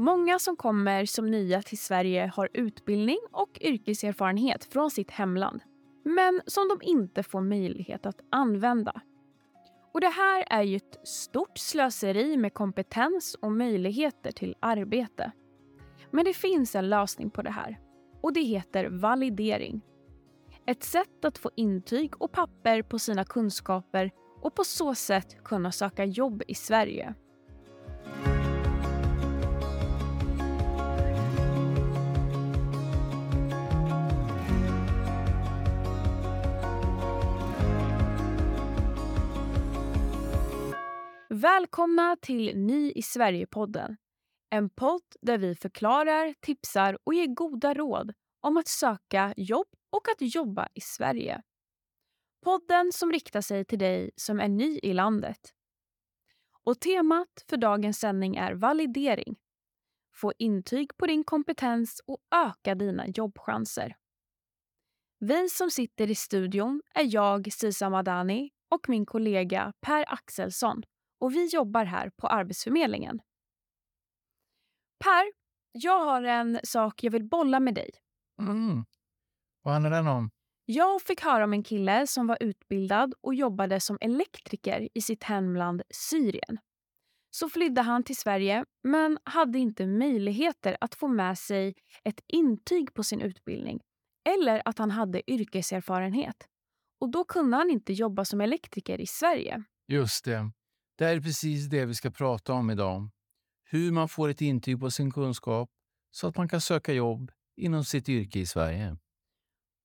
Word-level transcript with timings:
Många 0.00 0.38
som 0.38 0.56
kommer 0.56 1.04
som 1.04 1.30
nya 1.30 1.62
till 1.62 1.78
Sverige 1.78 2.32
har 2.34 2.48
utbildning 2.52 3.18
och 3.32 3.58
yrkeserfarenhet 3.60 4.64
från 4.64 4.90
sitt 4.90 5.10
hemland, 5.10 5.60
men 6.04 6.40
som 6.46 6.68
de 6.68 6.86
inte 6.86 7.22
får 7.22 7.40
möjlighet 7.40 8.06
att 8.06 8.20
använda. 8.30 9.00
Och 9.94 10.00
Det 10.00 10.08
här 10.08 10.44
är 10.50 10.62
ju 10.62 10.76
ett 10.76 11.08
stort 11.08 11.58
slöseri 11.58 12.36
med 12.36 12.54
kompetens 12.54 13.36
och 13.42 13.52
möjligheter 13.52 14.32
till 14.32 14.56
arbete. 14.60 15.32
Men 16.10 16.24
det 16.24 16.34
finns 16.34 16.74
en 16.74 16.90
lösning 16.90 17.30
på 17.30 17.42
det 17.42 17.50
här 17.50 17.78
och 18.20 18.32
det 18.32 18.42
heter 18.42 18.88
validering. 18.88 19.80
Ett 20.66 20.82
sätt 20.82 21.24
att 21.24 21.38
få 21.38 21.50
intyg 21.56 22.22
och 22.22 22.32
papper 22.32 22.82
på 22.82 22.98
sina 22.98 23.24
kunskaper 23.24 24.10
och 24.42 24.54
på 24.54 24.64
så 24.64 24.94
sätt 24.94 25.44
kunna 25.44 25.72
söka 25.72 26.04
jobb 26.04 26.42
i 26.48 26.54
Sverige. 26.54 27.14
Välkomna 41.40 42.16
till 42.22 42.56
Ny 42.58 42.92
i 42.92 43.02
Sverige-podden. 43.02 43.96
En 44.50 44.70
podd 44.70 45.02
där 45.20 45.38
vi 45.38 45.54
förklarar, 45.54 46.34
tipsar 46.40 46.98
och 47.04 47.14
ger 47.14 47.26
goda 47.26 47.74
råd 47.74 48.12
om 48.40 48.56
att 48.56 48.68
söka 48.68 49.34
jobb 49.36 49.66
och 49.90 50.08
att 50.08 50.34
jobba 50.34 50.68
i 50.74 50.80
Sverige. 50.80 51.42
Podden 52.44 52.92
som 52.92 53.12
riktar 53.12 53.40
sig 53.40 53.64
till 53.64 53.78
dig 53.78 54.10
som 54.16 54.40
är 54.40 54.48
ny 54.48 54.78
i 54.82 54.92
landet. 54.92 55.54
Och 56.64 56.80
temat 56.80 57.44
för 57.48 57.56
dagens 57.56 57.98
sändning 57.98 58.36
är 58.36 58.54
validering. 58.54 59.36
Få 60.14 60.32
intyg 60.38 60.96
på 60.96 61.06
din 61.06 61.24
kompetens 61.24 62.00
och 62.06 62.18
öka 62.34 62.74
dina 62.74 63.06
jobbchanser. 63.08 63.96
Vi 65.18 65.48
som 65.48 65.70
sitter 65.70 66.10
i 66.10 66.14
studion 66.14 66.82
är 66.94 67.14
jag, 67.14 67.52
Sisa 67.52 67.90
Madani, 67.90 68.50
och 68.68 68.88
min 68.88 69.06
kollega 69.06 69.72
Per 69.80 70.04
Axelsson 70.08 70.82
och 71.20 71.34
vi 71.34 71.46
jobbar 71.46 71.84
här 71.84 72.10
på 72.10 72.26
Arbetsförmedlingen. 72.26 73.20
Per, 75.04 75.32
jag 75.72 76.04
har 76.04 76.22
en 76.22 76.60
sak 76.64 77.04
jag 77.04 77.10
vill 77.10 77.24
bolla 77.24 77.60
med 77.60 77.74
dig. 77.74 77.90
Mm. 78.40 78.84
Vad 79.62 79.72
handlar 79.72 79.90
den 79.90 80.06
om? 80.06 80.30
Jag 80.64 81.02
fick 81.02 81.20
höra 81.20 81.44
om 81.44 81.52
en 81.52 81.62
kille 81.62 82.06
som 82.06 82.26
var 82.26 82.38
utbildad 82.40 83.14
och 83.20 83.34
jobbade 83.34 83.80
som 83.80 83.98
elektriker 84.00 84.88
i 84.94 85.00
sitt 85.00 85.24
hemland 85.24 85.82
Syrien. 85.90 86.58
Så 87.30 87.48
flydde 87.48 87.80
han 87.82 88.04
till 88.04 88.16
Sverige, 88.16 88.64
men 88.82 89.18
hade 89.24 89.58
inte 89.58 89.86
möjligheter 89.86 90.76
att 90.80 90.94
få 90.94 91.08
med 91.08 91.38
sig 91.38 91.74
ett 92.04 92.20
intyg 92.26 92.94
på 92.94 93.04
sin 93.04 93.20
utbildning 93.20 93.80
eller 94.28 94.62
att 94.64 94.78
han 94.78 94.90
hade 94.90 95.30
yrkeserfarenhet. 95.30 96.48
Och 97.00 97.10
då 97.10 97.24
kunde 97.24 97.56
han 97.56 97.70
inte 97.70 97.92
jobba 97.92 98.24
som 98.24 98.40
elektriker 98.40 99.00
i 99.00 99.06
Sverige. 99.06 99.62
Just 99.88 100.24
det. 100.24 100.50
Det 101.00 101.06
är 101.06 101.20
precis 101.20 101.66
det 101.66 101.86
vi 101.86 101.94
ska 101.94 102.10
prata 102.10 102.52
om 102.52 102.70
idag. 102.70 103.10
Hur 103.64 103.92
man 103.92 104.08
får 104.08 104.28
ett 104.28 104.40
intyg 104.40 104.80
på 104.80 104.90
sin 104.90 105.10
kunskap 105.10 105.70
så 106.10 106.26
att 106.26 106.36
man 106.36 106.48
kan 106.48 106.60
söka 106.60 106.92
jobb 106.92 107.32
inom 107.56 107.84
sitt 107.84 108.08
yrke 108.08 108.38
i 108.38 108.46
Sverige. 108.46 108.96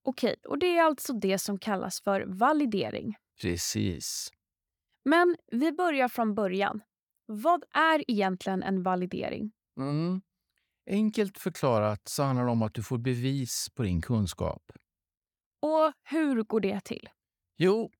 Okej, 0.03 0.35
och 0.47 0.59
det 0.59 0.77
är 0.77 0.83
alltså 0.83 1.13
det 1.13 1.39
som 1.39 1.59
kallas 1.59 2.01
för 2.01 2.25
validering. 2.27 3.15
Precis. 3.41 4.31
Men 5.05 5.35
vi 5.51 5.71
börjar 5.71 6.07
från 6.07 6.35
början. 6.35 6.81
Vad 7.25 7.63
är 7.73 8.11
egentligen 8.11 8.63
en 8.63 8.83
validering? 8.83 9.51
Mm. 9.77 10.21
Enkelt 10.89 11.37
förklarat 11.37 12.07
så 12.07 12.23
handlar 12.23 12.45
det 12.45 12.51
om 12.51 12.61
att 12.61 12.73
du 12.73 12.83
får 12.83 12.97
bevis 12.97 13.69
på 13.75 13.83
din 13.83 14.01
kunskap. 14.01 14.71
Och 15.61 15.93
hur 16.03 16.43
går 16.43 16.59
det 16.59 16.81
till? 16.81 17.09
Jo, 17.57 17.91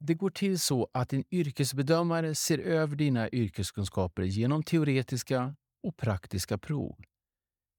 det 0.00 0.14
går 0.14 0.30
till 0.30 0.60
så 0.60 0.88
att 0.92 1.12
en 1.12 1.24
yrkesbedömare 1.30 2.34
ser 2.34 2.58
över 2.58 2.96
dina 2.96 3.30
yrkeskunskaper 3.30 4.22
genom 4.22 4.62
teoretiska 4.62 5.56
och 5.82 5.96
praktiska 5.96 6.58
prov. 6.58 6.96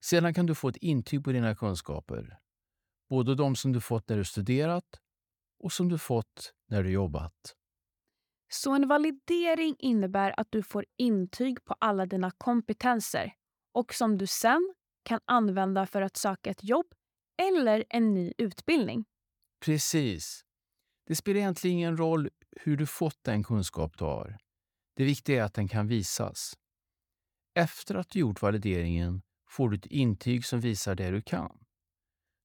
Sedan 0.03 0.33
kan 0.33 0.45
du 0.45 0.55
få 0.55 0.69
ett 0.69 0.77
intyg 0.77 1.23
på 1.23 1.31
dina 1.31 1.55
kunskaper. 1.55 2.39
Både 3.09 3.35
de 3.35 3.55
som 3.55 3.71
du 3.71 3.81
fått 3.81 4.09
när 4.09 4.17
du 4.17 4.25
studerat 4.25 4.99
och 5.63 5.71
som 5.71 5.89
du 5.89 5.97
fått 5.97 6.53
när 6.69 6.83
du 6.83 6.91
jobbat. 6.91 7.55
Så 8.53 8.75
en 8.75 8.87
validering 8.87 9.75
innebär 9.79 10.39
att 10.39 10.47
du 10.51 10.63
får 10.63 10.85
intyg 10.97 11.65
på 11.65 11.75
alla 11.79 12.05
dina 12.05 12.31
kompetenser 12.31 13.33
och 13.73 13.93
som 13.93 14.17
du 14.17 14.27
sen 14.27 14.73
kan 15.03 15.19
använda 15.25 15.85
för 15.85 16.01
att 16.01 16.17
söka 16.17 16.49
ett 16.49 16.63
jobb 16.63 16.85
eller 17.41 17.83
en 17.89 18.13
ny 18.13 18.33
utbildning. 18.37 19.05
Precis. 19.65 20.45
Det 21.11 21.15
spelar 21.15 21.39
egentligen 21.39 21.77
ingen 21.77 21.97
roll 21.97 22.29
hur 22.51 22.77
du 22.77 22.85
fått 22.85 23.23
den 23.23 23.43
kunskap 23.43 23.97
du 23.97 24.05
har. 24.05 24.37
Det 24.95 25.03
viktiga 25.03 25.41
är 25.41 25.45
att 25.45 25.53
den 25.53 25.67
kan 25.67 25.87
visas. 25.87 26.53
Efter 27.55 27.95
att 27.95 28.09
du 28.09 28.19
gjort 28.19 28.41
valideringen 28.41 29.21
får 29.49 29.69
du 29.69 29.77
ett 29.77 29.85
intyg 29.85 30.45
som 30.45 30.59
visar 30.59 30.95
det 30.95 31.09
du 31.09 31.21
kan. 31.21 31.59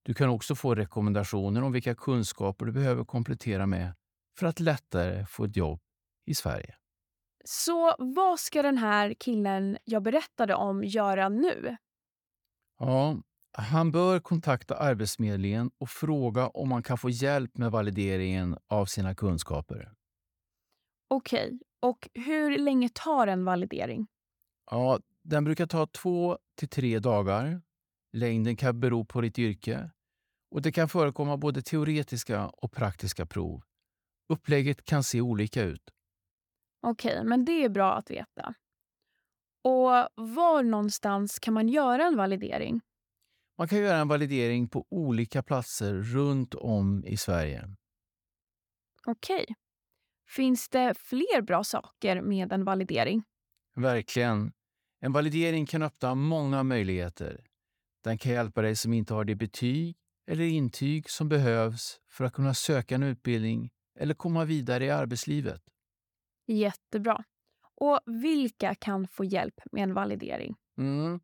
Du 0.03 0.15
kan 0.15 0.29
också 0.29 0.55
få 0.55 0.75
rekommendationer 0.75 1.63
om 1.63 1.73
vilka 1.73 1.95
kunskaper 1.95 2.67
du 2.67 2.73
behöver 2.73 3.05
komplettera 3.05 3.67
med 3.67 3.95
för 4.39 4.47
att 4.47 4.61
lättare 4.61 5.27
få 5.27 5.45
ett 5.45 5.57
jobb 5.57 5.81
i 6.25 6.35
Sverige. 6.35 6.77
Så 7.45 7.95
vad 7.99 8.41
ska 8.41 8.63
den 8.63 8.79
här 8.79 9.15
killen 9.15 9.79
jag 9.85 10.03
berättade 10.03 10.55
om 10.55 10.85
göra 10.85 11.29
nu? 11.29 11.77
Ja, 12.79 13.23
han 13.59 13.91
bör 13.91 14.21
kontakta 14.21 14.77
Arbetsförmedlingen 14.77 15.71
och 15.79 15.89
fråga 15.89 16.49
om 16.49 16.69
man 16.69 16.83
kan 16.83 16.99
få 16.99 17.11
hjälp 17.11 17.57
med 17.59 17.71
valideringen 17.71 18.59
av 18.69 18.87
sina 18.87 19.15
kunskaper. 19.15 19.93
Okej, 21.09 21.59
och 21.83 22.09
hur 22.15 22.59
länge 22.59 22.89
tar 22.89 23.27
en 23.27 23.45
validering? 23.45 24.07
Ja, 24.71 25.01
den 25.23 25.45
brukar 25.45 25.67
ta 25.67 25.87
två 25.87 26.39
till 26.59 26.69
tre 26.69 26.99
dagar. 26.99 27.63
Längden 28.13 28.57
kan 28.57 28.81
bero 28.81 29.05
på 29.05 29.21
ditt 29.21 29.39
yrke 29.39 29.91
och 30.51 30.63
det 30.63 30.73
kan 30.73 30.89
förekomma 30.89 31.37
både 31.37 31.63
teoretiska 31.63 32.49
och 32.49 32.73
praktiska 32.73 33.27
prov. 33.27 33.63
Upplägget 34.33 34.85
kan 34.85 35.05
se 35.05 35.21
olika 35.21 35.63
ut. 35.63 35.91
Okej, 36.87 37.25
men 37.25 37.45
det 37.45 37.65
är 37.65 37.69
bra 37.69 37.95
att 37.95 38.11
veta. 38.11 38.55
Och 39.65 39.91
var 40.15 40.63
någonstans 40.63 41.39
kan 41.39 41.55
man 41.55 41.69
göra 41.69 42.07
en 42.07 42.17
validering? 42.17 42.81
Man 43.59 43.69
kan 43.69 43.79
göra 43.79 43.97
en 43.97 44.09
validering 44.09 44.69
på 44.69 44.87
olika 44.91 45.43
platser 45.43 45.95
runt 45.95 46.55
om 46.55 47.05
i 47.05 47.17
Sverige. 47.17 47.69
Okej. 49.07 49.47
Finns 50.29 50.69
det 50.69 50.95
fler 50.99 51.43
bra 51.43 51.65
saker 51.65 52.21
med 52.21 52.53
en 52.53 52.65
validering? 52.65 53.23
Verkligen. 53.75 54.53
En 55.01 55.13
validering 55.13 55.67
kan 55.67 55.83
öppna 55.83 56.15
många 56.15 56.63
möjligheter. 56.63 57.45
Den 58.05 58.19
kan 58.19 58.33
hjälpa 58.33 58.63
dig 58.63 58.77
som 58.77 58.93
inte 58.93 59.15
har 59.15 59.25
det 59.25 59.35
betyg 59.35 59.97
eller 60.27 60.45
intyg 60.45 61.11
som 61.11 61.29
behövs 61.29 62.01
för 62.09 62.25
att 62.25 62.33
kunna 62.33 62.55
söka 62.55 62.95
en 62.95 63.03
utbildning 63.03 63.71
eller 63.99 64.15
komma 64.15 64.45
vidare 64.45 64.85
i 64.85 64.91
arbetslivet. 64.91 65.63
Jättebra. 66.47 67.25
Och 67.75 68.01
vilka 68.07 68.75
kan 68.75 69.09
få 69.09 69.25
hjälp 69.25 69.61
med 69.73 69.83
en 69.83 69.95
validering? 69.95 70.57
Mm. 70.79 71.21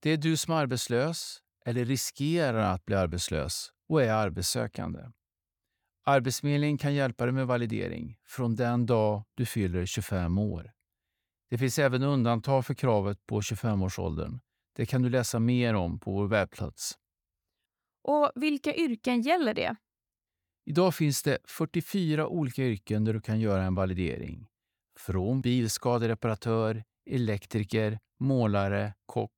Det 0.00 0.10
är 0.10 0.16
du 0.16 0.36
som 0.36 0.54
är 0.54 0.56
arbetslös 0.58 1.43
eller 1.64 1.84
riskerar 1.84 2.74
att 2.74 2.84
bli 2.84 2.94
arbetslös 2.94 3.72
och 3.88 4.02
är 4.02 4.12
arbetssökande. 4.12 5.00
Arbetsförmedlingen 6.06 6.78
kan 6.78 6.94
hjälpa 6.94 7.24
dig 7.24 7.32
med 7.32 7.46
validering 7.46 8.18
från 8.24 8.54
den 8.54 8.86
dag 8.86 9.24
du 9.34 9.46
fyller 9.46 9.86
25 9.86 10.38
år. 10.38 10.72
Det 11.50 11.58
finns 11.58 11.78
även 11.78 12.02
undantag 12.02 12.66
för 12.66 12.74
kravet 12.74 13.26
på 13.26 13.40
25-årsåldern. 13.40 14.40
Det 14.76 14.86
kan 14.86 15.02
du 15.02 15.08
läsa 15.10 15.38
mer 15.38 15.74
om 15.74 16.00
på 16.00 16.12
vår 16.12 16.28
webbplats. 16.28 16.98
Och 18.02 18.32
vilka 18.34 18.74
yrken 18.74 19.22
gäller 19.22 19.54
det? 19.54 19.76
Idag 20.66 20.94
finns 20.94 21.22
det 21.22 21.38
44 21.44 22.28
olika 22.28 22.62
yrken 22.62 23.04
där 23.04 23.12
du 23.14 23.20
kan 23.20 23.40
göra 23.40 23.62
en 23.62 23.74
validering. 23.74 24.48
Från 24.98 25.40
bilskadereparatör, 25.40 26.84
elektriker, 27.10 27.98
målare, 28.20 28.94
kock 29.06 29.32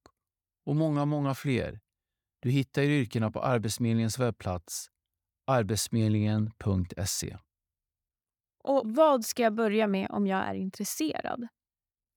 och 0.64 0.76
många, 0.76 1.04
många 1.04 1.34
fler. 1.34 1.80
Du 2.40 2.50
hittar 2.50 2.82
yrkena 2.82 3.30
på 3.30 3.40
Arbetsförmedlingens 3.40 4.18
webbplats 4.18 4.90
arbetsförmedlingen.se. 5.46 7.36
Och 8.64 8.82
vad 8.84 9.24
ska 9.24 9.42
jag 9.42 9.54
börja 9.54 9.86
med 9.86 10.10
om 10.10 10.26
jag 10.26 10.38
är 10.38 10.54
intresserad? 10.54 11.46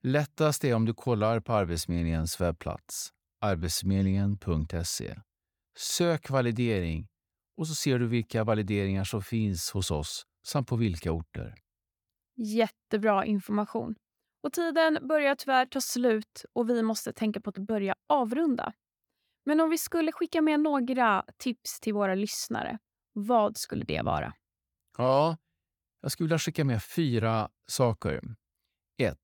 Lättast 0.03 0.63
är 0.63 0.75
om 0.75 0.85
du 0.85 0.93
kollar 0.93 1.39
på 1.39 1.53
Arbetsförmedlingens 1.53 2.41
webbplats 2.41 3.13
arbetsförmedlingen.se. 3.41 5.15
Sök 5.77 6.29
validering 6.29 7.07
och 7.57 7.67
så 7.67 7.75
ser 7.75 7.99
du 7.99 8.07
vilka 8.07 8.43
valideringar 8.43 9.03
som 9.03 9.21
finns 9.21 9.71
hos 9.71 9.91
oss 9.91 10.25
samt 10.47 10.67
på 10.67 10.75
vilka 10.75 11.11
orter. 11.11 11.55
Jättebra 12.35 13.25
information. 13.25 13.95
Och 14.43 14.53
tiden 14.53 15.07
börjar 15.07 15.35
tyvärr 15.35 15.65
ta 15.65 15.81
slut 15.81 16.45
och 16.53 16.69
vi 16.69 16.83
måste 16.83 17.13
tänka 17.13 17.41
på 17.41 17.49
att 17.49 17.57
börja 17.57 17.95
avrunda. 18.07 18.73
Men 19.49 19.59
om 19.59 19.69
vi 19.69 19.77
skulle 19.77 20.11
skicka 20.11 20.41
med 20.41 20.59
några 20.59 21.25
tips 21.37 21.79
till 21.79 21.93
våra 21.93 22.15
lyssnare, 22.15 22.79
vad 23.13 23.57
skulle 23.57 23.85
det 23.85 24.01
vara? 24.01 24.33
Ja, 24.97 25.37
jag 26.01 26.11
skulle 26.11 26.25
vilja 26.27 26.39
skicka 26.39 26.65
med 26.65 26.83
fyra 26.83 27.49
saker. 27.67 28.21
1. 29.01 29.17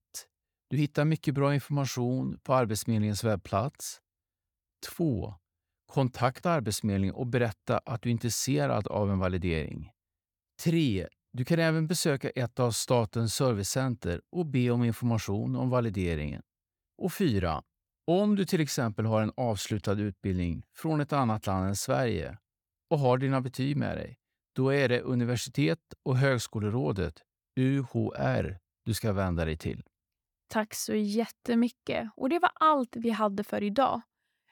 Du 0.69 0.77
hittar 0.77 1.05
mycket 1.05 1.33
bra 1.33 1.53
information 1.53 2.39
på 2.43 2.53
Arbetsförmedlingens 2.53 3.23
webbplats. 3.23 4.01
2. 4.95 5.33
Kontakta 5.87 6.51
Arbetsförmedlingen 6.51 7.15
och 7.15 7.27
berätta 7.27 7.77
att 7.77 8.01
du 8.01 8.09
är 8.09 8.11
intresserad 8.11 8.87
av 8.87 9.11
en 9.11 9.19
validering. 9.19 9.91
3. 10.63 11.07
Du 11.33 11.45
kan 11.45 11.59
även 11.59 11.87
besöka 11.87 12.29
ett 12.29 12.59
av 12.59 12.71
statens 12.71 13.35
servicecenter 13.35 14.21
och 14.31 14.45
be 14.45 14.71
om 14.71 14.83
information 14.83 15.55
om 15.55 15.69
valideringen. 15.69 16.41
Och 16.97 17.13
4. 17.13 17.63
Om 18.07 18.35
du 18.35 18.45
till 18.45 18.61
exempel 18.61 19.05
har 19.05 19.21
en 19.21 19.31
avslutad 19.37 19.93
utbildning 19.93 20.63
från 20.73 21.01
ett 21.01 21.13
annat 21.13 21.47
land 21.47 21.67
än 21.67 21.75
Sverige 21.75 22.37
och 22.89 22.99
har 22.99 23.17
dina 23.17 23.41
betyg 23.41 23.77
med 23.77 23.97
dig, 23.97 24.17
då 24.55 24.73
är 24.73 24.89
det 24.89 25.01
Universitet 25.01 25.79
och 26.03 26.17
högskolerådet, 26.17 27.21
UHR, 27.59 28.57
du 28.85 28.93
ska 28.93 29.13
vända 29.13 29.45
dig 29.45 29.57
till. 29.57 29.83
Tack 30.47 30.73
så 30.73 30.95
jättemycket. 30.95 32.09
Och 32.15 32.29
det 32.29 32.39
var 32.39 32.51
allt 32.53 32.95
vi 32.95 33.09
hade 33.09 33.43
för 33.43 33.63
idag. 33.63 34.01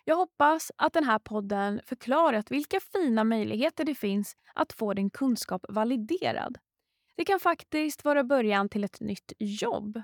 Jag 0.03 0.15
hoppas 0.15 0.71
att 0.75 0.93
den 0.93 1.03
här 1.03 1.19
podden 1.19 1.81
förklarat 1.85 2.51
vilka 2.51 2.79
fina 2.79 3.23
möjligheter 3.23 3.85
det 3.85 3.95
finns 3.95 4.35
att 4.53 4.73
få 4.73 4.93
din 4.93 5.09
kunskap 5.09 5.65
validerad. 5.69 6.57
Det 7.15 7.25
kan 7.25 7.39
faktiskt 7.39 8.03
vara 8.03 8.23
början 8.23 8.69
till 8.69 8.83
ett 8.83 8.99
nytt 8.99 9.33
jobb. 9.39 10.01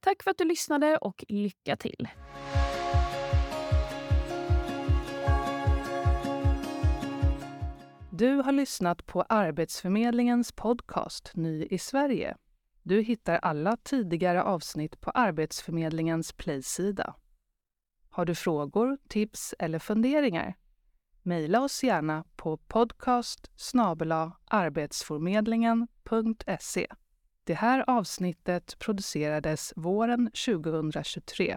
Tack 0.00 0.22
för 0.22 0.30
att 0.30 0.38
du 0.38 0.44
lyssnade 0.44 0.96
och 0.96 1.24
lycka 1.28 1.76
till! 1.76 2.08
Du 8.18 8.36
har 8.36 8.52
lyssnat 8.52 9.06
på 9.06 9.22
Arbetsförmedlingens 9.22 10.52
podcast 10.52 11.32
Ny 11.34 11.66
i 11.70 11.78
Sverige. 11.78 12.36
Du 12.82 13.00
hittar 13.00 13.36
alla 13.36 13.76
tidigare 13.76 14.42
avsnitt 14.42 15.00
på 15.00 15.10
Arbetsförmedlingens 15.10 16.32
Play-sida. 16.32 17.14
Har 18.10 18.24
du 18.24 18.34
frågor, 18.34 18.98
tips 19.08 19.54
eller 19.58 19.78
funderingar? 19.78 20.54
Mejla 21.22 21.60
oss 21.60 21.84
gärna 21.84 22.24
på 22.36 22.56
podcast 22.56 23.50
arbetsförmedlingen.se. 24.44 26.86
Det 27.44 27.54
här 27.54 27.90
avsnittet 27.90 28.78
producerades 28.78 29.72
våren 29.76 30.30
2023 30.46 31.56